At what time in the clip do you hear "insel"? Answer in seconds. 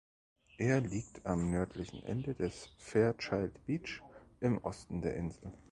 5.15-5.53